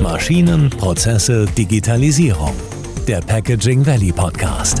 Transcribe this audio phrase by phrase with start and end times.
[0.00, 2.54] Maschinen, Prozesse, Digitalisierung.
[3.08, 4.80] Der Packaging Valley Podcast.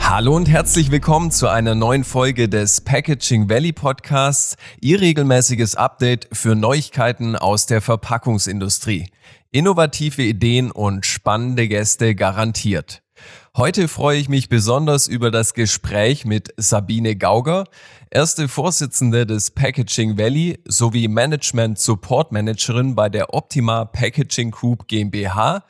[0.00, 6.28] Hallo und herzlich willkommen zu einer neuen Folge des Packaging Valley Podcasts, Ihr regelmäßiges Update
[6.32, 9.08] für Neuigkeiten aus der Verpackungsindustrie.
[9.50, 13.03] Innovative Ideen und spannende Gäste garantiert.
[13.56, 17.64] Heute freue ich mich besonders über das Gespräch mit Sabine Gauger,
[18.10, 25.62] erste Vorsitzende des Packaging Valley sowie Management Support Managerin bei der Optima Packaging Group GmbH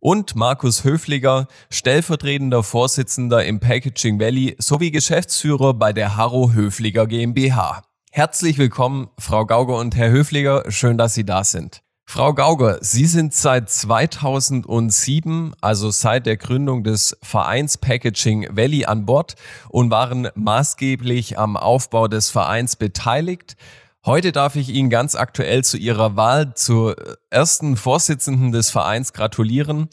[0.00, 7.82] und Markus Höfliger, stellvertretender Vorsitzender im Packaging Valley sowie Geschäftsführer bei der Harro Höfliger GmbH.
[8.12, 11.82] Herzlich willkommen, Frau Gauger und Herr Höfliger, schön, dass Sie da sind.
[12.08, 19.04] Frau Gauger, Sie sind seit 2007, also seit der Gründung des Vereins Packaging Valley an
[19.04, 19.34] Bord
[19.68, 23.56] und waren maßgeblich am Aufbau des Vereins beteiligt.
[24.04, 26.96] Heute darf ich Ihnen ganz aktuell zu Ihrer Wahl zur
[27.28, 29.88] ersten Vorsitzenden des Vereins gratulieren.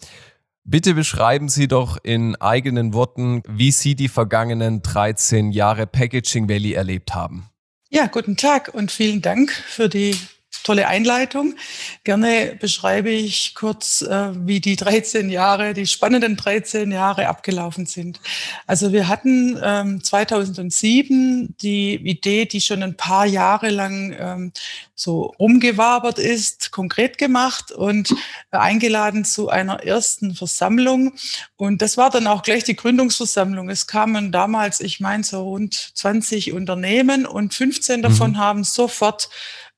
[0.63, 6.73] Bitte beschreiben Sie doch in eigenen Worten, wie Sie die vergangenen 13 Jahre Packaging Valley
[6.73, 7.49] erlebt haben.
[7.89, 10.15] Ja, guten Tag und vielen Dank für die
[10.63, 11.55] tolle Einleitung.
[12.03, 18.19] Gerne beschreibe ich kurz, äh, wie die 13 Jahre, die spannenden 13 Jahre abgelaufen sind.
[18.67, 24.51] Also wir hatten ähm, 2007 die Idee, die schon ein paar Jahre lang ähm,
[24.95, 28.13] so rumgewabert ist, konkret gemacht und
[28.51, 31.13] eingeladen zu einer ersten Versammlung.
[31.57, 33.69] Und das war dann auch gleich die Gründungsversammlung.
[33.69, 38.37] Es kamen damals, ich meine, so rund 20 Unternehmen und 15 davon mhm.
[38.37, 39.29] haben sofort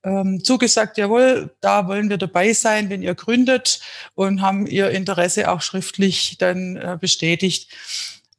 [0.06, 3.80] ähm, zugesagt, jawohl, da wollen wir dabei sein, wenn ihr gründet
[4.14, 7.70] und haben ihr Interesse auch schriftlich dann äh, bestätigt.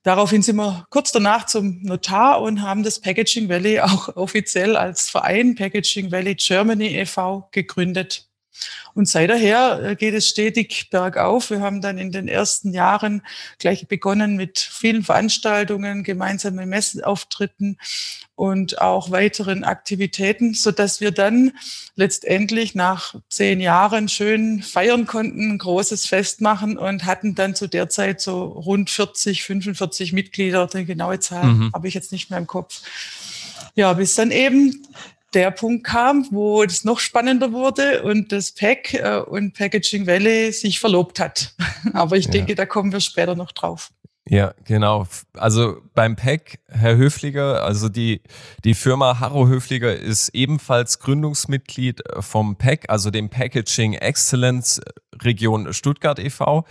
[0.04, 5.10] Daraufhin sind wir kurz danach zum Notar und haben das Packaging Valley auch offiziell als
[5.10, 7.50] Verein Packaging Valley Germany e.V.
[7.52, 8.24] gegründet.
[8.94, 11.50] Und seither äh, geht es stetig bergauf.
[11.50, 13.22] Wir haben dann in den ersten Jahren
[13.60, 17.78] gleich begonnen mit vielen Veranstaltungen, gemeinsamen Messenauftritten
[18.38, 21.54] und auch weiteren Aktivitäten, so dass wir dann
[21.96, 27.68] letztendlich nach zehn Jahren schön feiern konnten, ein großes Fest machen und hatten dann zu
[27.68, 30.68] der Zeit so rund 40, 45 Mitglieder.
[30.68, 31.72] Die genaue Zahl mhm.
[31.74, 32.84] habe ich jetzt nicht mehr im Kopf.
[33.74, 34.86] Ja, bis dann eben
[35.34, 40.52] der Punkt kam, wo es noch spannender wurde und das Pack äh, und Packaging Valley
[40.52, 41.56] sich verlobt hat.
[41.94, 42.32] Aber ich ja.
[42.32, 43.92] denke, da kommen wir später noch drauf.
[44.30, 45.08] Ja, genau.
[45.34, 48.22] Also beim Pack, Herr Höfliger, also die,
[48.66, 54.82] die Firma Harro Höfliger ist ebenfalls Gründungsmitglied vom Pack, also dem Packaging Excellence
[55.22, 56.66] Region Stuttgart e.V.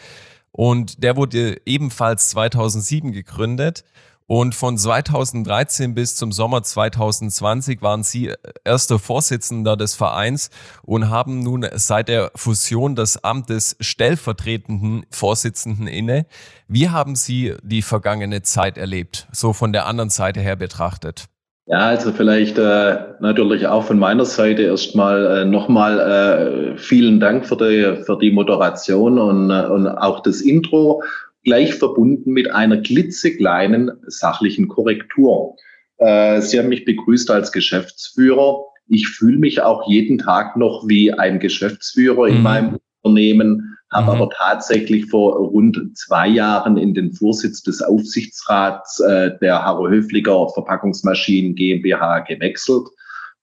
[0.53, 3.85] Und der wurde ebenfalls 2007 gegründet.
[4.29, 8.33] Und von 2013 bis zum Sommer 2020 waren Sie
[8.65, 10.51] erster Vorsitzender des Vereins
[10.83, 16.27] und haben nun seit der Fusion das Amt des stellvertretenden Vorsitzenden inne.
[16.67, 21.27] Wie haben Sie die vergangene Zeit erlebt, so von der anderen Seite her betrachtet?
[21.69, 27.45] Ja, also vielleicht äh, natürlich auch von meiner Seite erstmal äh, nochmal äh, vielen Dank
[27.45, 31.03] für die, für die Moderation und, äh, und auch das Intro
[31.47, 35.55] gleich verbunden mit einer klitzekleinen sachlichen Korrektur.
[35.99, 38.65] Äh, Sie haben mich begrüßt als Geschäftsführer.
[38.89, 42.43] Ich fühle mich auch jeden Tag noch wie ein Geschäftsführer in mhm.
[42.43, 44.21] meinem Unternehmen, habe mhm.
[44.21, 50.49] aber tatsächlich vor rund zwei Jahren in den Vorsitz des Aufsichtsrats äh, der Harro Höfliger
[50.49, 52.89] Verpackungsmaschinen GmbH gewechselt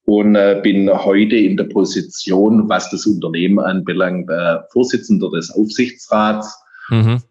[0.05, 6.61] und äh, bin heute in der Position, was das Unternehmen anbelangt, äh, Vorsitzender des Aufsichtsrats.
[6.89, 7.21] Mhm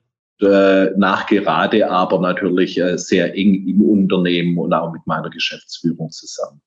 [0.42, 6.60] äh, nachgerade, aber natürlich äh, sehr eng im Unternehmen und auch mit meiner Geschäftsführung zusammen.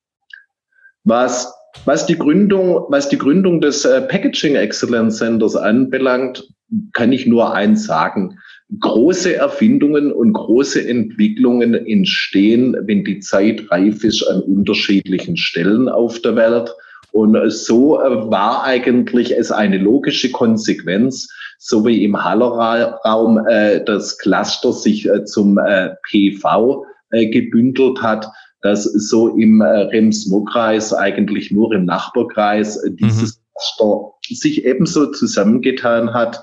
[1.04, 1.52] Was,
[1.84, 6.48] was, die, Gründung, was die Gründung des äh, Packaging Excellence Centers anbelangt,
[6.92, 8.38] kann ich nur eins sagen.
[8.80, 16.20] Große Erfindungen und große Entwicklungen entstehen, wenn die Zeit reif ist an unterschiedlichen Stellen auf
[16.20, 16.74] der Welt.
[17.12, 24.72] Und so war eigentlich es eine logische Konsequenz, so wie im Hallerraum äh, das Cluster
[24.72, 28.28] sich äh, zum äh, PV äh, gebündelt hat,
[28.62, 33.42] dass so im äh, Rems-Murr-Kreis, eigentlich nur im Nachbarkreis, äh, dieses mhm.
[33.52, 36.42] Cluster sich ebenso zusammengetan hat.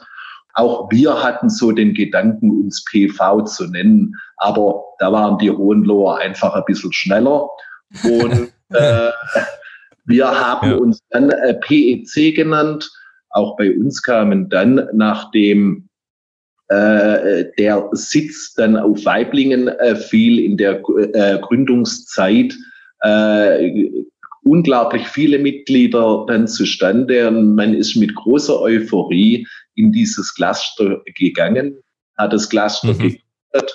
[0.54, 6.18] Auch wir hatten so den Gedanken, uns PV zu nennen, aber da waren die Hohenloher
[6.18, 7.50] einfach ein bisschen schneller.
[8.04, 9.10] Und äh,
[10.06, 10.76] wir haben ja.
[10.78, 12.90] uns dann äh, PEC genannt
[13.34, 15.90] auch bei uns kamen dann, nachdem
[16.70, 20.82] äh, der Sitz dann auf Weiblingen äh, fiel in der
[21.14, 22.56] äh, Gründungszeit,
[23.02, 23.90] äh,
[24.44, 31.78] unglaublich viele Mitglieder dann zustande und man ist mit großer Euphorie in dieses Cluster gegangen,
[32.18, 32.98] hat das Cluster mhm.
[32.98, 33.74] gegründet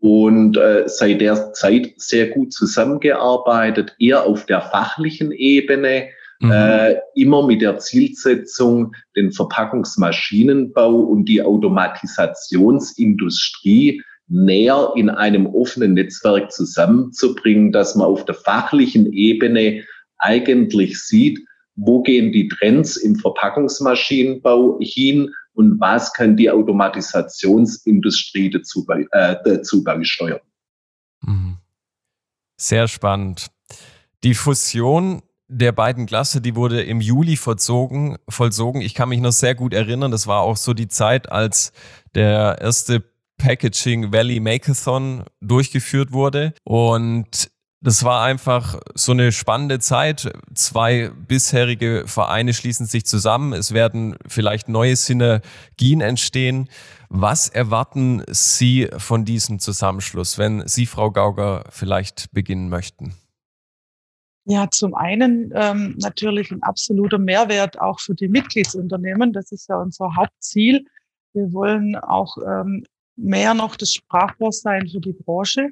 [0.00, 6.08] und äh, seit der Zeit sehr gut zusammengearbeitet, eher auf der fachlichen Ebene,
[6.40, 6.50] mhm.
[6.50, 16.50] äh, immer mit der Zielsetzung, den Verpackungsmaschinenbau und die Automatisationsindustrie näher in einem offenen Netzwerk
[16.50, 19.84] zusammenzubringen, dass man auf der fachlichen Ebene
[20.18, 21.38] eigentlich sieht,
[21.76, 29.84] wo gehen die Trends im Verpackungsmaschinenbau hin und was kann die Automatisationsindustrie dazu, äh, dazu
[29.84, 30.40] beisteuern.
[31.22, 31.58] Mhm.
[32.58, 33.46] Sehr spannend.
[34.24, 38.80] Die Fusion der beiden Klasse, die wurde im Juli vollzogen, vollzogen.
[38.80, 41.72] Ich kann mich noch sehr gut erinnern, das war auch so die Zeit, als
[42.14, 43.04] der erste
[43.38, 46.54] Packaging Valley Makeathon durchgeführt wurde.
[46.64, 47.50] Und
[47.82, 50.32] das war einfach so eine spannende Zeit.
[50.54, 53.52] Zwei bisherige Vereine schließen sich zusammen.
[53.52, 56.68] Es werden vielleicht neue Synergien entstehen.
[57.08, 63.14] Was erwarten Sie von diesem Zusammenschluss, wenn Sie, Frau Gauger, vielleicht beginnen möchten?
[64.48, 69.32] Ja, zum einen ähm, natürlich ein absoluter Mehrwert auch für die Mitgliedsunternehmen.
[69.32, 70.84] Das ist ja unser Hauptziel.
[71.32, 72.84] Wir wollen auch ähm,
[73.16, 75.70] mehr noch das Sprachrohr sein für die Branche,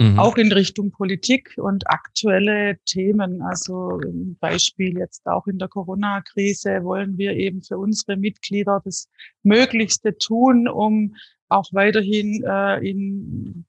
[0.00, 0.18] mhm.
[0.18, 3.40] auch in Richtung Politik und aktuelle Themen.
[3.40, 9.08] Also ein Beispiel jetzt auch in der Corona-Krise wollen wir eben für unsere Mitglieder das
[9.44, 11.14] Möglichste tun, um
[11.48, 13.64] auch weiterhin äh, in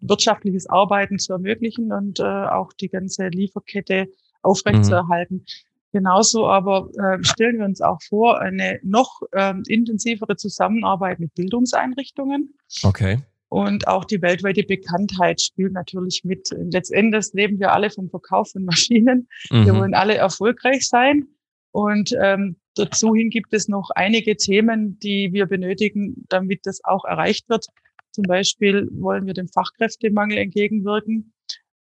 [0.00, 4.08] wirtschaftliches Arbeiten zu ermöglichen und äh, auch die ganze Lieferkette
[4.42, 5.36] aufrechtzuerhalten.
[5.36, 5.44] Mhm.
[5.92, 12.54] Genauso aber äh, stellen wir uns auch vor, eine noch ähm, intensivere Zusammenarbeit mit Bildungseinrichtungen.
[12.82, 13.22] Okay.
[13.48, 16.48] Und auch die weltweite Bekanntheit spielt natürlich mit.
[16.50, 19.28] Letztendlich leben wir alle vom Verkauf von Maschinen.
[19.52, 19.66] Mhm.
[19.66, 21.28] Wir wollen alle erfolgreich sein.
[21.70, 27.04] Und ähm, dazu hin gibt es noch einige Themen, die wir benötigen, damit das auch
[27.04, 27.66] erreicht wird.
[28.14, 31.32] Zum Beispiel wollen wir dem Fachkräftemangel entgegenwirken.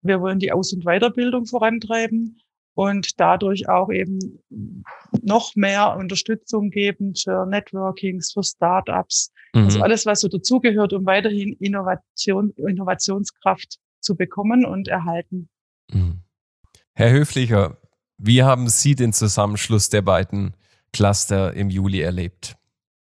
[0.00, 2.40] Wir wollen die Aus- und Weiterbildung vorantreiben
[2.72, 4.42] und dadurch auch eben
[5.20, 9.30] noch mehr Unterstützung geben für Networkings, für Startups.
[9.52, 9.64] Also mhm.
[9.66, 15.50] Also alles, was so dazugehört, um weiterhin Innovation, Innovationskraft zu bekommen und erhalten.
[15.92, 16.22] Mhm.
[16.94, 17.76] Herr Höflicher,
[18.16, 20.56] wie haben Sie den Zusammenschluss der beiden
[20.94, 22.56] Cluster im Juli erlebt?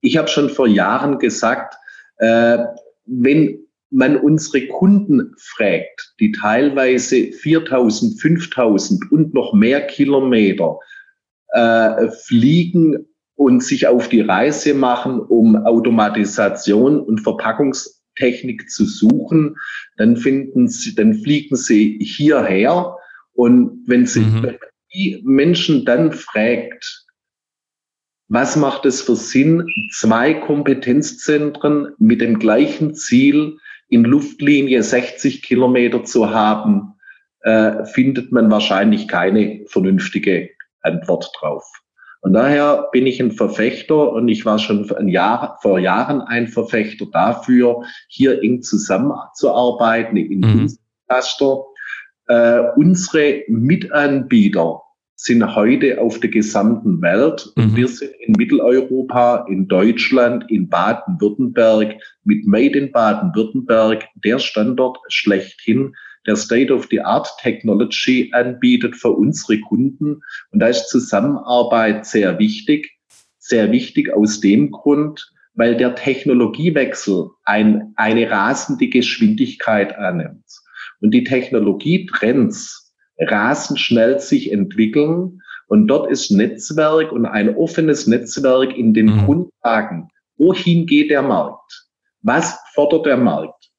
[0.00, 1.76] Ich habe schon vor Jahren gesagt,
[2.16, 2.58] äh,
[3.06, 3.58] wenn
[3.90, 10.78] man unsere Kunden fragt, die teilweise 4000, 5000 und noch mehr Kilometer
[11.48, 13.06] äh, fliegen
[13.36, 19.56] und sich auf die Reise machen, um Automatisation und Verpackungstechnik zu suchen,
[19.96, 22.96] dann finden sie, dann fliegen sie hierher.
[23.32, 24.56] Und wenn sie mhm.
[24.92, 27.03] die Menschen dann fragt,
[28.28, 36.04] was macht es für Sinn, zwei Kompetenzzentren mit dem gleichen Ziel in Luftlinie 60 Kilometer
[36.04, 36.94] zu haben,
[37.40, 40.50] äh, findet man wahrscheinlich keine vernünftige
[40.80, 41.64] Antwort drauf.
[42.22, 46.48] Und daher bin ich ein Verfechter und ich war schon ein Jahr, vor Jahren ein
[46.48, 50.78] Verfechter dafür, hier eng zusammenzuarbeiten in mhm.
[51.06, 51.64] Cluster.
[52.26, 54.80] Äh, unsere Mitanbieter
[55.24, 57.50] sind heute auf der gesamten Welt.
[57.56, 57.76] Und mhm.
[57.76, 65.94] wir sind in Mitteleuropa, in Deutschland, in Baden-Württemberg mit Made in Baden-Württemberg der Standort schlechthin,
[66.26, 70.20] der State-of-the-Art Technology anbietet für unsere Kunden.
[70.50, 72.90] Und da ist Zusammenarbeit sehr wichtig.
[73.38, 80.44] Sehr wichtig aus dem Grund, weil der Technologiewechsel ein, eine rasende Geschwindigkeit annimmt.
[81.00, 82.83] Und die Technologietrends,
[83.18, 85.40] rasend schnell sich entwickeln.
[85.66, 89.24] Und dort ist Netzwerk und ein offenes Netzwerk in den mhm.
[89.24, 90.08] Grundlagen.
[90.36, 91.88] Wohin geht der Markt?
[92.22, 93.70] Was fordert der Markt?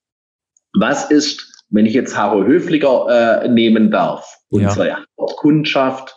[0.74, 5.00] Was ist, wenn ich jetzt Haro Höfliger äh, nehmen darf, unsere ja.
[5.20, 6.15] Hauptkundschaft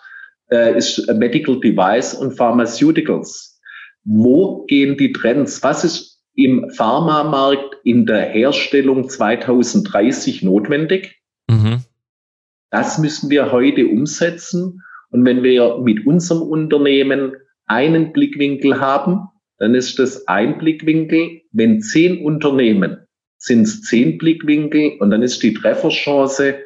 [0.51, 3.61] äh, ist Medical Device und Pharmaceuticals.
[4.05, 5.63] Wo gehen die Trends?
[5.63, 11.18] Was ist im Pharmamarkt in der Herstellung 2030 notwendig?
[12.71, 14.83] Das müssen wir heute umsetzen.
[15.11, 17.33] Und wenn wir mit unserem Unternehmen
[17.67, 21.43] einen Blickwinkel haben, dann ist das ein Blickwinkel.
[21.53, 22.99] Wenn zehn Unternehmen
[23.39, 26.57] sind es zehn Blickwinkel und dann ist die Trefferchance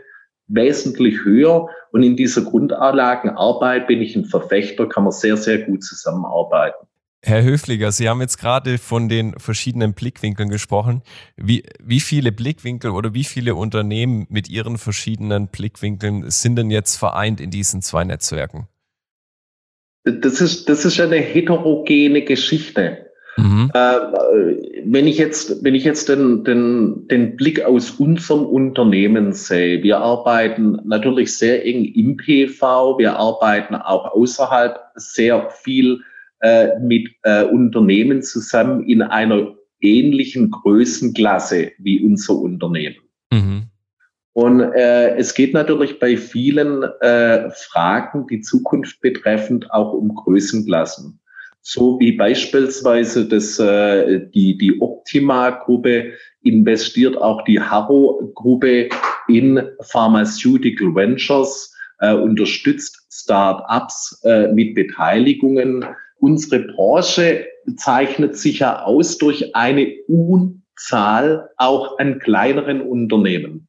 [0.49, 1.68] wesentlich höher.
[1.92, 6.87] Und in dieser Grundanlagenarbeit bin ich ein Verfechter, kann man sehr, sehr gut zusammenarbeiten.
[7.25, 11.02] Herr Höfliger, Sie haben jetzt gerade von den verschiedenen Blickwinkeln gesprochen.
[11.37, 16.97] Wie, wie viele Blickwinkel oder wie viele Unternehmen mit ihren verschiedenen Blickwinkeln sind denn jetzt
[16.97, 18.67] vereint in diesen zwei Netzwerken?
[20.02, 23.07] Das ist, das ist eine heterogene Geschichte.
[23.37, 23.71] Mhm.
[23.73, 23.99] Äh,
[24.85, 29.99] wenn ich jetzt, wenn ich jetzt den, den, den Blick aus unserem Unternehmen sehe, wir
[29.99, 36.00] arbeiten natürlich sehr eng im PV, wir arbeiten auch außerhalb sehr viel
[36.42, 42.96] äh, mit äh, Unternehmen zusammen in einer ähnlichen Größenklasse wie unser Unternehmen.
[43.32, 43.62] Mhm.
[44.34, 51.20] Und äh, es geht natürlich bei vielen äh, Fragen, die Zukunft betreffend, auch um Größenklassen.
[51.61, 58.88] So wie beispielsweise das, äh, die, die Optima-Gruppe investiert auch die Harrow-Gruppe
[59.28, 65.84] in Pharmaceutical Ventures, äh, unterstützt Start-ups äh, mit Beteiligungen
[66.23, 73.69] unsere Branche zeichnet sich ja aus durch eine Unzahl auch an kleineren Unternehmen.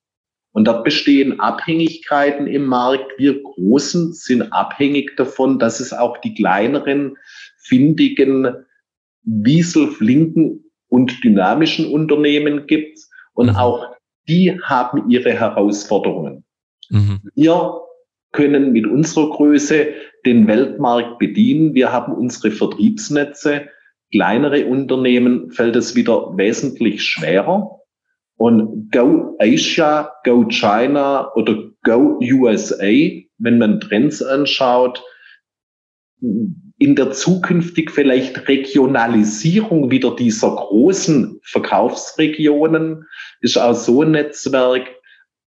[0.52, 3.12] Und da bestehen Abhängigkeiten im Markt.
[3.18, 7.18] Wir Großen sind abhängig davon, dass es auch die kleineren,
[7.58, 8.56] findigen,
[9.24, 13.00] wieselflinken und dynamischen Unternehmen gibt.
[13.34, 13.56] Und mhm.
[13.56, 13.96] auch
[14.28, 16.44] die haben ihre Herausforderungen.
[16.90, 17.20] Mhm.
[17.34, 17.82] Wir
[18.34, 19.94] können mit unserer Größe
[20.26, 21.74] den Weltmarkt bedienen.
[21.74, 23.70] Wir haben unsere Vertriebsnetze.
[24.12, 27.80] Kleinere Unternehmen fällt es wieder wesentlich schwerer.
[28.36, 32.92] Und Go Asia, Go China oder Go USA,
[33.38, 35.04] wenn man Trends anschaut,
[36.20, 43.06] in der zukünftig vielleicht Regionalisierung wieder dieser großen Verkaufsregionen
[43.42, 44.90] ist auch so ein Netzwerk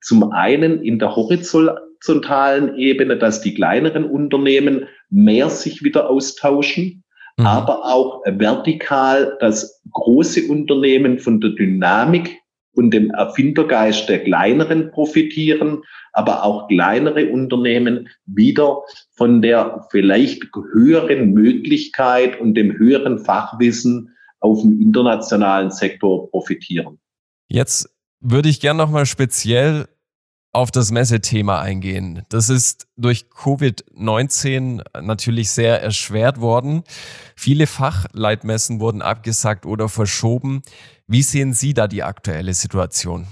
[0.03, 7.03] zum einen in der horizontalen Ebene, dass die kleineren Unternehmen mehr sich wieder austauschen,
[7.37, 7.45] mhm.
[7.45, 12.37] aber auch vertikal, dass große Unternehmen von der Dynamik
[12.75, 18.81] und dem Erfindergeist der kleineren profitieren, aber auch kleinere Unternehmen wieder
[19.15, 20.43] von der vielleicht
[20.73, 26.99] höheren Möglichkeit und dem höheren Fachwissen auf dem internationalen Sektor profitieren.
[27.47, 29.85] Jetzt würde ich gerne nochmal speziell
[30.53, 32.23] auf das Messethema eingehen.
[32.29, 36.83] Das ist durch Covid-19 natürlich sehr erschwert worden.
[37.35, 40.61] Viele Fachleitmessen wurden abgesagt oder verschoben.
[41.07, 43.25] Wie sehen Sie da die aktuelle Situation?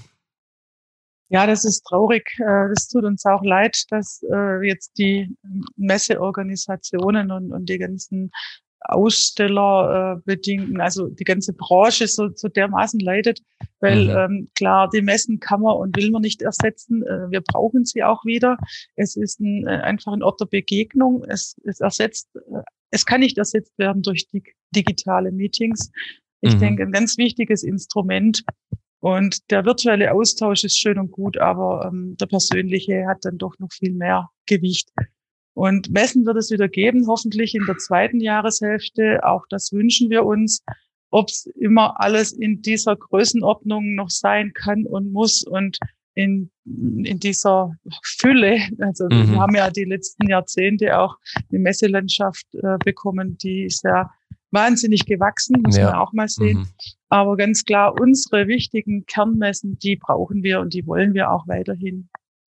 [1.30, 2.24] Ja, das ist traurig.
[2.40, 5.34] Äh, das tut uns auch leid, dass äh, jetzt die
[5.78, 8.32] Messeorganisationen und die ganzen
[8.82, 13.42] Aussteller äh, also die ganze Branche so, so dermaßen leidet,
[13.80, 14.38] weil mhm.
[14.38, 17.04] ähm, klar, die Messen kann man und will man nicht ersetzen.
[17.04, 18.58] Äh, wir brauchen sie auch wieder.
[18.96, 21.24] Es ist ein, äh, einfach ein Ort der Begegnung.
[21.28, 24.44] Es, es ersetzt, äh, es kann nicht ersetzt werden durch die
[24.76, 25.92] digitale Meetings.
[26.42, 26.60] Ich mhm.
[26.60, 28.44] denke, ein ganz wichtiges Instrument.
[29.00, 33.58] Und der virtuelle Austausch ist schön und gut, aber ähm, der persönliche hat dann doch
[33.58, 34.90] noch viel mehr Gewicht.
[35.54, 39.24] Und Messen wird es wieder geben, hoffentlich in der zweiten Jahreshälfte.
[39.24, 40.64] Auch das wünschen wir uns.
[41.10, 45.78] Ob es immer alles in dieser Größenordnung noch sein kann und muss und
[46.14, 48.60] in, in dieser Fülle.
[48.80, 49.32] Also mhm.
[49.32, 51.18] wir haben ja die letzten Jahrzehnte auch
[51.50, 54.10] eine Messelandschaft äh, bekommen, die ist ja
[54.52, 55.86] wahnsinnig gewachsen, muss ja.
[55.86, 56.60] man auch mal sehen.
[56.60, 56.68] Mhm.
[57.10, 62.10] Aber ganz klar, unsere wichtigen Kernmessen, die brauchen wir und die wollen wir auch weiterhin.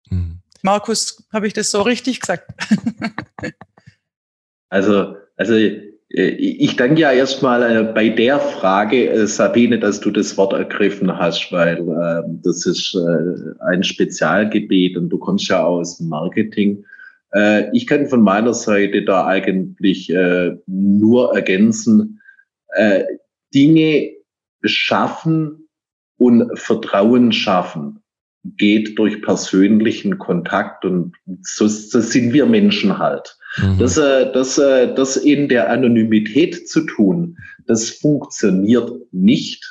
[0.09, 0.41] Mhm.
[0.65, 2.51] Markus, habe ich das so richtig gesagt?
[4.69, 10.09] also, also äh, ich danke ja erstmal äh, bei der Frage, äh, Sabine, dass du
[10.09, 15.63] das Wort ergriffen hast, weil äh, das ist äh, ein Spezialgebiet und du kommst ja
[15.63, 16.83] aus Marketing.
[17.31, 20.11] Äh, ich kann von meiner Seite da eigentlich
[20.65, 22.21] nur ergänzen,
[23.53, 24.11] Dinge
[24.63, 25.69] schaffen
[26.17, 28.01] und Vertrauen schaffen
[28.57, 33.35] geht durch persönlichen Kontakt und so, so sind wir Menschen halt.
[33.57, 33.77] Mhm.
[33.79, 37.37] Das, äh, das, äh, das in der Anonymität zu tun,
[37.67, 39.63] das funktioniert nicht.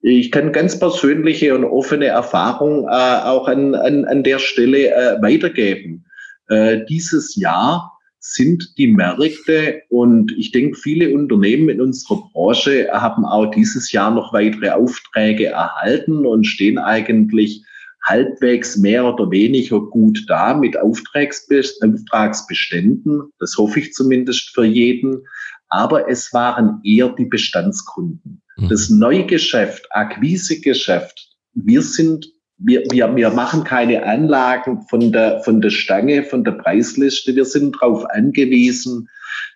[0.00, 5.20] Ich kann ganz persönliche und offene Erfahrung äh, auch an, an, an der Stelle äh,
[5.20, 6.04] weitergeben.
[6.48, 13.24] Äh, dieses Jahr sind die Märkte und ich denke, viele Unternehmen in unserer Branche haben
[13.24, 17.64] auch dieses Jahr noch weitere Aufträge erhalten und stehen eigentlich
[18.08, 23.32] halbwegs mehr oder weniger gut da mit Auftragsbeständen.
[23.38, 25.26] Das hoffe ich zumindest für jeden.
[25.68, 28.42] Aber es waren eher die Bestandskunden.
[28.56, 28.68] Mhm.
[28.68, 32.26] Das Neugeschäft, Akquisegeschäft, wir sind
[32.60, 37.36] wir, wir, wir machen keine Anlagen von der, von der Stange, von der Preisliste.
[37.36, 39.08] Wir sind darauf angewiesen,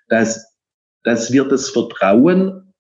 [0.09, 0.53] dass
[1.03, 2.73] dass wir das Vertrauen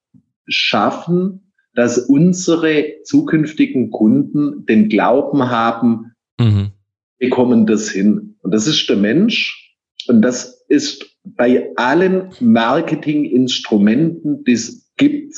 [0.48, 6.70] schaffen, dass unsere zukünftigen Kunden den Glauben haben, mhm.
[7.18, 8.36] bekommen das hin.
[8.42, 9.58] Und das ist der Mensch.
[10.08, 15.34] Und das ist bei allen Marketinginstrumenten, die es gibt,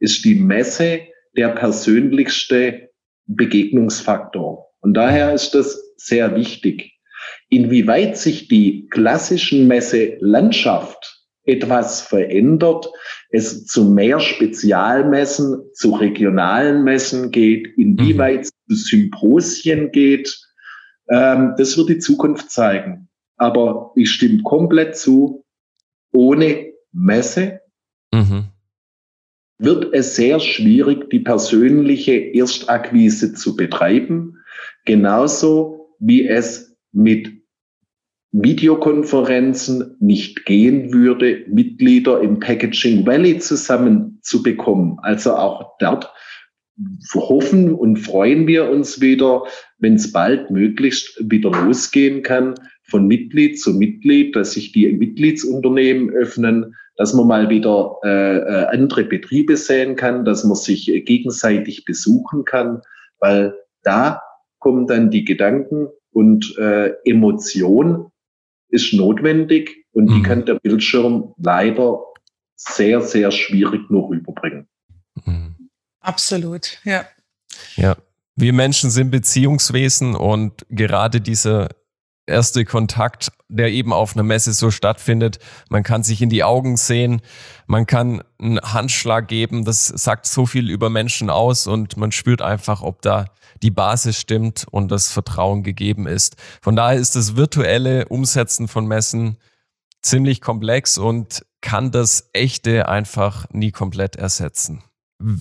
[0.00, 1.02] ist die Messe
[1.36, 2.90] der persönlichste
[3.26, 4.66] Begegnungsfaktor.
[4.80, 6.94] Und daher ist das sehr wichtig.
[7.48, 12.90] Inwieweit sich die klassischen Messelandschaft etwas verändert,
[13.30, 20.36] es zu mehr Spezialmessen, zu regionalen Messen geht, inwieweit es zu Symposien geht,
[21.08, 23.08] ähm, das wird die Zukunft zeigen.
[23.36, 25.44] Aber ich stimme komplett zu,
[26.12, 27.60] ohne Messe
[28.12, 28.46] mhm.
[29.58, 34.38] wird es sehr schwierig, die persönliche Erstakquise zu betreiben.
[34.84, 37.39] Genauso wie es mit
[38.32, 44.98] Videokonferenzen nicht gehen würde, Mitglieder im Packaging Valley zusammenzubekommen.
[45.02, 46.12] Also auch dort
[47.14, 49.44] hoffen und freuen wir uns wieder,
[49.78, 56.10] wenn es bald möglichst wieder losgehen kann, von Mitglied zu Mitglied, dass sich die Mitgliedsunternehmen
[56.10, 61.84] öffnen, dass man mal wieder äh, äh andere Betriebe sehen kann, dass man sich gegenseitig
[61.84, 62.80] besuchen kann,
[63.18, 64.22] weil da
[64.58, 68.10] kommen dann die Gedanken und äh, Emotion
[68.70, 70.14] ist notwendig und mhm.
[70.14, 72.00] die kann der Bildschirm leider
[72.56, 74.68] sehr, sehr schwierig nur rüberbringen.
[75.24, 75.56] Mhm.
[76.00, 77.04] Absolut, ja.
[77.76, 77.96] Ja,
[78.36, 81.68] wir Menschen sind Beziehungswesen und gerade dieser
[82.30, 86.76] erste Kontakt, der eben auf einer Messe so stattfindet, man kann sich in die Augen
[86.76, 87.20] sehen,
[87.66, 92.42] man kann einen Handschlag geben, das sagt so viel über Menschen aus und man spürt
[92.42, 93.26] einfach, ob da
[93.62, 96.36] die Basis stimmt und das Vertrauen gegeben ist.
[96.62, 99.36] Von daher ist das virtuelle Umsetzen von Messen
[100.02, 104.82] ziemlich komplex und kann das echte einfach nie komplett ersetzen.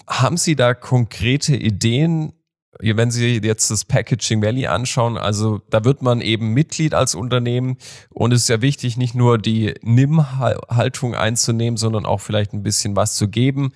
[0.08, 2.34] Haben Sie da konkrete Ideen,
[2.82, 7.78] wenn Sie jetzt das Packaging Valley anschauen, also da wird man eben Mitglied als Unternehmen
[8.10, 12.96] und es ist ja wichtig, nicht nur die Nimm-Haltung einzunehmen, sondern auch vielleicht ein bisschen
[12.96, 13.74] was zu geben.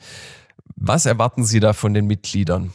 [0.75, 2.73] Was erwarten Sie da von den Mitgliedern?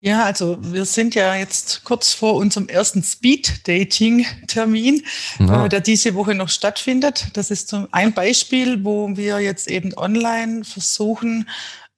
[0.00, 5.02] Ja, also wir sind ja jetzt kurz vor unserem ersten Speed-Dating-Termin,
[5.38, 5.64] ja.
[5.64, 7.28] äh, der diese Woche noch stattfindet.
[7.32, 11.48] Das ist zum, ein Beispiel, wo wir jetzt eben online versuchen,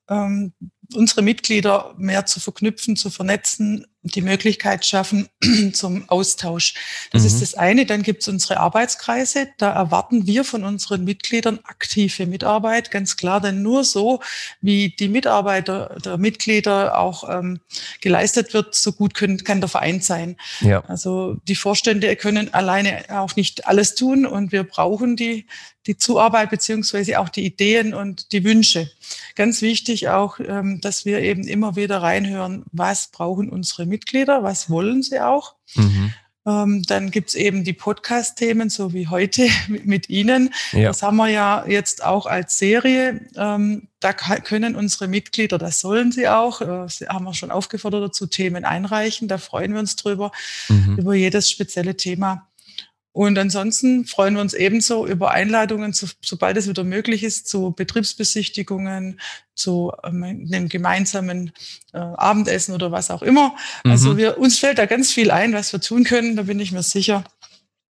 [0.09, 0.53] ähm,
[0.95, 5.29] unsere Mitglieder mehr zu verknüpfen, zu vernetzen, die Möglichkeit schaffen
[5.73, 6.75] zum Austausch.
[7.13, 7.29] Das mhm.
[7.29, 7.87] ist das eine.
[7.87, 9.49] Dann gibt es unsere Arbeitskreise.
[9.59, 13.41] Da erwarten wir von unseren Mitgliedern aktive Mitarbeit, ganz klar.
[13.41, 14.21] Denn nur so,
[14.61, 17.61] wie die Mitarbeiter der Mitglieder auch ähm,
[18.01, 20.37] geleistet wird, so gut können, kann der Verein sein.
[20.61, 20.85] Ja.
[20.87, 25.47] Also die Vorstände können alleine auch nicht alles tun und wir brauchen die
[25.87, 28.91] die Zuarbeit beziehungsweise auch die Ideen und die Wünsche.
[29.37, 34.69] Ganz wichtig auch, ähm, dass wir eben immer wieder reinhören, was brauchen unsere Mitglieder, was
[34.69, 35.55] wollen sie auch.
[35.75, 36.13] Mhm.
[36.47, 40.53] Ähm, dann gibt's eben die Podcast-Themen, so wie heute mit Ihnen.
[40.73, 40.89] Ja.
[40.89, 43.23] Das haben wir ja jetzt auch als Serie.
[43.37, 48.27] Ähm, da können unsere Mitglieder, das sollen sie auch, äh, haben wir schon aufgefordert dazu,
[48.27, 49.27] Themen einreichen.
[49.27, 50.31] Da freuen wir uns drüber,
[50.69, 50.97] mhm.
[50.99, 52.47] über jedes spezielle Thema.
[53.17, 57.71] Und ansonsten freuen wir uns ebenso über Einladungen, so, sobald es wieder möglich ist, zu
[57.71, 59.19] Betriebsbesichtigungen,
[59.55, 61.53] zu ähm, einem gemeinsamen
[61.95, 63.55] äh, Abendessen oder was auch immer.
[63.85, 63.91] Mhm.
[63.91, 66.73] Also wir, uns fällt da ganz viel ein, was wir tun können, da bin ich
[66.73, 67.25] mir sicher.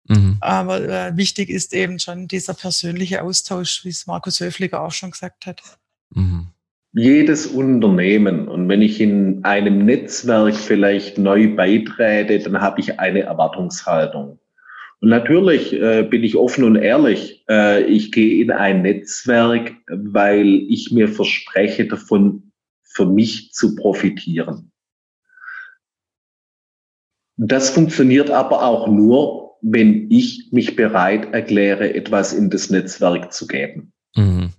[0.07, 0.37] Mhm.
[0.39, 5.11] Aber äh, wichtig ist eben schon dieser persönliche Austausch, wie es Markus Höfliger auch schon
[5.11, 5.61] gesagt hat.
[6.15, 6.47] Mhm.
[6.93, 13.23] Jedes Unternehmen, und wenn ich in einem Netzwerk vielleicht neu beitrete, dann habe ich eine
[13.23, 14.39] Erwartungshaltung.
[15.01, 17.45] Und natürlich äh, bin ich offen und ehrlich.
[17.49, 24.73] Äh, ich gehe in ein Netzwerk, weil ich mir verspreche, davon für mich zu profitieren.
[27.37, 33.47] Das funktioniert aber auch nur, wenn ich mich bereit erkläre, etwas in das Netzwerk zu
[33.47, 33.93] geben.
[34.17, 34.51] Mhm.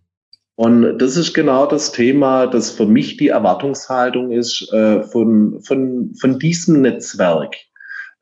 [0.55, 6.13] Und das ist genau das Thema, das für mich die Erwartungshaltung ist äh, von, von,
[6.15, 7.55] von diesem Netzwerk.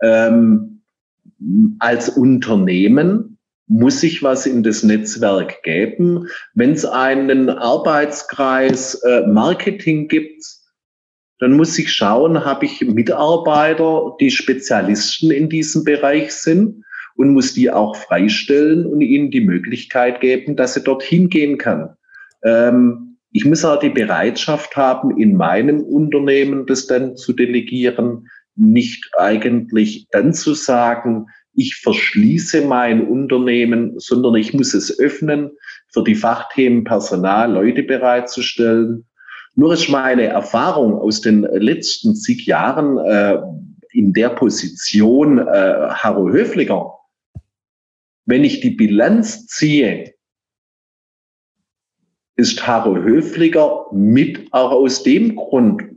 [0.01, 0.76] Ähm,
[1.79, 3.37] als Unternehmen
[3.67, 6.27] muss ich was in das Netzwerk geben.
[6.53, 10.43] Wenn es einen Arbeitskreis äh, Marketing gibt,
[11.39, 16.83] dann muss ich schauen, habe ich Mitarbeiter, die Spezialisten in diesem Bereich sind
[17.15, 21.95] und muss die auch freistellen und ihnen die Möglichkeit geben, dass sie dorthin gehen kann.
[22.43, 29.09] Ähm, ich muss auch die Bereitschaft haben, in meinem Unternehmen das dann zu delegieren nicht
[29.17, 35.51] eigentlich dann zu sagen, ich verschließe mein Unternehmen, sondern ich muss es öffnen.
[35.93, 39.05] für die Fachthemen Personal Leute bereitzustellen.
[39.55, 43.37] Nur ist meine Erfahrung aus den letzten zig Jahren äh,
[43.91, 46.93] in der Position äh, Harro Höfliger,
[48.25, 50.13] wenn ich die Bilanz ziehe,
[52.35, 55.96] ist Harro Höfliger mit auch aus dem Grund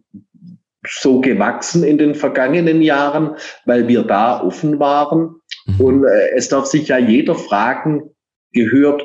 [0.86, 5.36] so gewachsen in den vergangenen Jahren, weil wir da offen waren.
[5.66, 5.80] Mhm.
[5.80, 8.10] Und äh, es darf sich ja jeder fragen,
[8.52, 9.02] gehört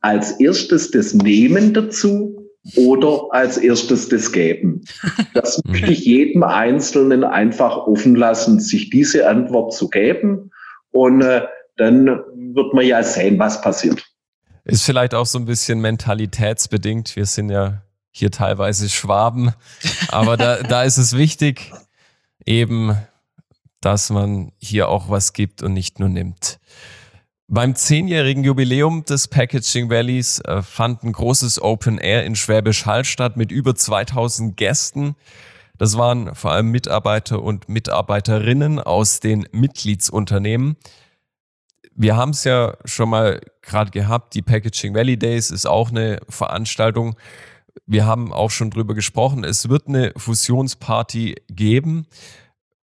[0.00, 4.82] als erstes das Nehmen dazu oder als erstes das Geben?
[5.34, 5.72] Das mhm.
[5.72, 10.50] möchte ich jedem Einzelnen einfach offen lassen, sich diese Antwort zu geben.
[10.90, 11.42] Und äh,
[11.76, 14.04] dann wird man ja sehen, was passiert.
[14.64, 17.16] Ist vielleicht auch so ein bisschen mentalitätsbedingt.
[17.16, 17.82] Wir sind ja
[18.12, 19.52] hier teilweise Schwaben,
[20.08, 21.72] aber da, da ist es wichtig,
[22.46, 22.96] eben,
[23.80, 26.60] dass man hier auch was gibt und nicht nur nimmt.
[27.48, 33.04] Beim zehnjährigen Jubiläum des Packaging Valleys äh, fand ein großes Open Air in Schwäbisch Hall
[33.04, 35.16] statt mit über 2000 Gästen.
[35.76, 40.76] Das waren vor allem Mitarbeiter und Mitarbeiterinnen aus den Mitgliedsunternehmen.
[41.94, 46.20] Wir haben es ja schon mal gerade gehabt, die Packaging Valley Days ist auch eine
[46.28, 47.16] Veranstaltung.
[47.86, 52.06] Wir haben auch schon drüber gesprochen, es wird eine Fusionsparty geben.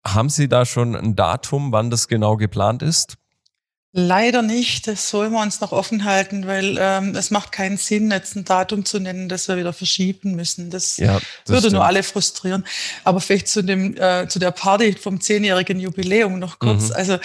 [0.06, 3.18] Haben Sie da schon ein Datum, wann das genau geplant ist?
[3.92, 4.88] Leider nicht.
[4.88, 8.46] Das sollen wir uns noch offen halten, weil ähm, es macht keinen Sinn, jetzt ein
[8.46, 10.70] Datum zu nennen, das wir wieder verschieben müssen.
[10.70, 11.74] Das, ja, das würde stimmt.
[11.74, 12.66] nur alle frustrieren.
[13.04, 16.90] Aber vielleicht zu dem äh, zu der Party vom zehnjährigen Jubiläum noch kurz.
[16.90, 16.96] Mhm.
[16.96, 17.18] Also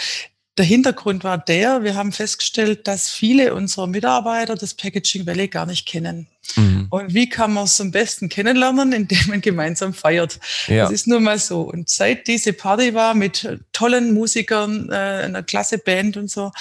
[0.57, 5.67] der Hintergrund war der, wir haben festgestellt, dass viele unserer Mitarbeiter das Packaging Valley gar
[5.67, 6.29] nicht kennen.
[6.57, 6.87] Mhm.
[6.91, 10.39] Und wie kann man es am besten kennenlernen, indem man gemeinsam feiert?
[10.69, 10.85] Ja.
[10.85, 11.63] Das ist nun mal so.
[11.63, 16.53] Und seit diese Party war mit tollen Musikern, äh, einer klasse Band und so,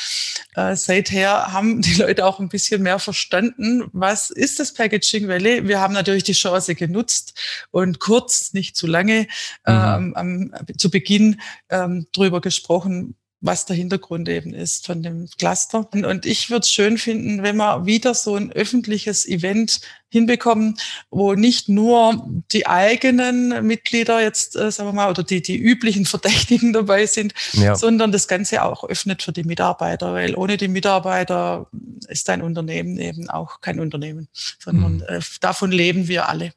[0.56, 5.68] äh, seither haben die Leute auch ein bisschen mehr verstanden, was ist das Packaging Valley?
[5.68, 9.28] Wir haben natürlich die Chance genutzt und kurz, nicht zu lange,
[9.68, 10.14] mhm.
[10.18, 15.86] ähm, zu Beginn ähm, drüber gesprochen, was der Hintergrund eben ist von dem Cluster.
[15.92, 20.78] Und ich würde es schön finden, wenn wir wieder so ein öffentliches Event hinbekommen,
[21.12, 26.06] wo nicht nur die eigenen Mitglieder jetzt, äh, sagen wir mal, oder die, die üblichen
[26.06, 27.76] Verdächtigen dabei sind, ja.
[27.76, 31.68] sondern das Ganze auch öffnet für die Mitarbeiter, weil ohne die Mitarbeiter
[32.08, 35.04] ist ein Unternehmen eben auch kein Unternehmen, sondern mhm.
[35.08, 36.54] äh, davon leben wir alle.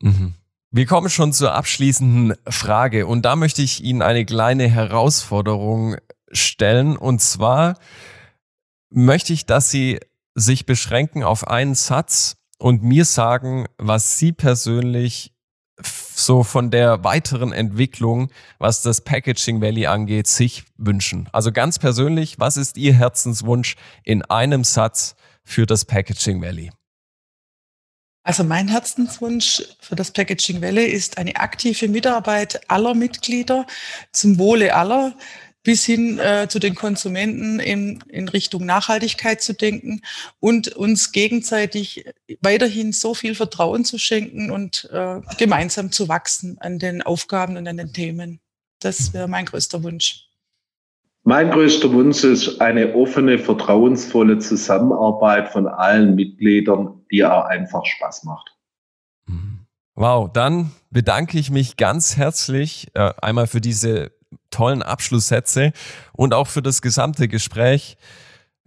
[0.00, 0.34] Mhm.
[0.70, 5.96] Wir kommen schon zur abschließenden Frage und da möchte ich Ihnen eine kleine Herausforderung
[6.32, 6.96] stellen.
[6.96, 7.78] Und zwar
[8.90, 10.00] möchte ich, dass Sie
[10.34, 15.32] sich beschränken auf einen Satz und mir sagen, was Sie persönlich
[15.82, 21.28] so von der weiteren Entwicklung, was das Packaging Valley angeht, sich wünschen.
[21.32, 25.14] Also ganz persönlich, was ist Ihr Herzenswunsch in einem Satz
[25.44, 26.70] für das Packaging Valley?
[28.24, 33.66] Also mein Herzenswunsch für das Packaging Valley ist eine aktive Mitarbeit aller Mitglieder
[34.12, 35.14] zum Wohle aller,
[35.68, 40.00] bis hin äh, zu den Konsumenten in, in Richtung Nachhaltigkeit zu denken
[40.40, 42.06] und uns gegenseitig
[42.40, 47.68] weiterhin so viel Vertrauen zu schenken und äh, gemeinsam zu wachsen an den Aufgaben und
[47.68, 48.40] an den Themen.
[48.80, 50.30] Das wäre mein größter Wunsch.
[51.24, 58.24] Mein größter Wunsch ist eine offene, vertrauensvolle Zusammenarbeit von allen Mitgliedern, die auch einfach Spaß
[58.24, 58.56] macht.
[59.94, 64.16] Wow, dann bedanke ich mich ganz herzlich äh, einmal für diese
[64.50, 65.72] tollen Abschlusssätze
[66.12, 67.96] und auch für das gesamte Gespräch.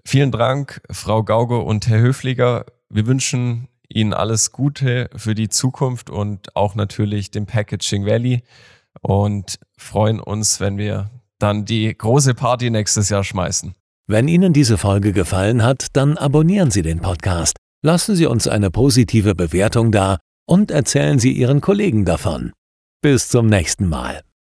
[0.06, 2.66] Vielen Dank, Frau Gauger und Herr Höfliger.
[2.90, 8.44] Wir wünschen Ihnen alles Gute für die Zukunft und auch natürlich dem Packaging Valley
[9.02, 13.74] und freuen uns, wenn wir dann die große Party nächstes Jahr schmeißen.
[14.08, 18.72] Wenn Ihnen diese Folge gefallen hat, dann abonnieren Sie den Podcast, lassen Sie uns eine
[18.72, 22.52] positive Bewertung da und erzählen Sie Ihren Kollegen davon.
[23.02, 24.22] Bis zum nächsten Mal.